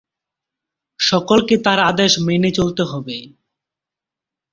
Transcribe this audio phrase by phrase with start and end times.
[0.99, 3.17] সকলকে তাঁর আদেশ মেনে চলতে হবে।